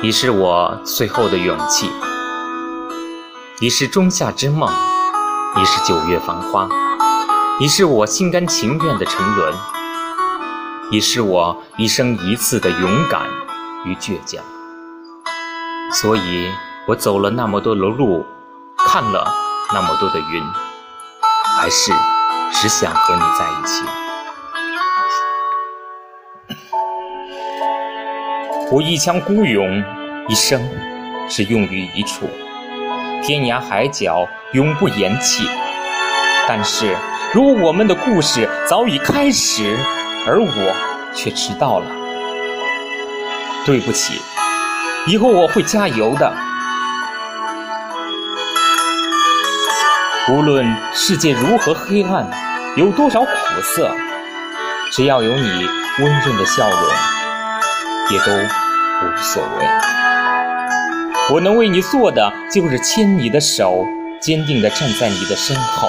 [0.00, 1.90] 你是我最后的勇气，
[3.60, 4.70] 你是仲夏之梦，
[5.56, 6.68] 你是九月繁花，
[7.58, 9.52] 你是我心甘情愿的沉沦，
[10.92, 13.28] 你是我一生一次的勇敢
[13.86, 14.40] 与倔强。
[15.92, 16.48] 所以
[16.86, 18.24] 我走了那么多的路，
[18.76, 19.34] 看了
[19.74, 20.44] 那么多的云，
[21.58, 21.92] 还是
[22.52, 23.82] 只想和你在一起。
[28.70, 29.82] 我一腔孤勇，
[30.28, 30.62] 一生
[31.26, 32.28] 只用于一处，
[33.22, 35.48] 天涯海角永不言弃。
[36.46, 36.94] 但是，
[37.32, 39.74] 如果我们的故事早已开始，
[40.26, 40.76] 而我
[41.14, 41.86] 却迟到了，
[43.64, 44.20] 对不起，
[45.06, 46.30] 以后我会加油的。
[50.30, 52.28] 无论世界如何黑暗，
[52.76, 53.28] 有多少苦
[53.62, 53.90] 涩，
[54.92, 55.66] 只要有你
[56.00, 56.78] 温润的笑容。
[58.10, 58.32] 也都
[59.02, 59.66] 无所谓。
[61.32, 63.84] 我能为你做的，就是牵你的手，
[64.20, 65.88] 坚定地站在你的身后。